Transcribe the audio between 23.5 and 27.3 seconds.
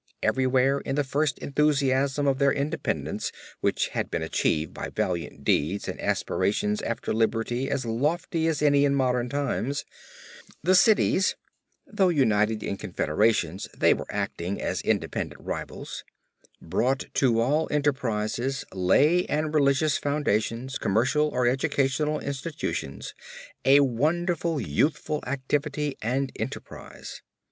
a wonderful youthful activity and enterprise.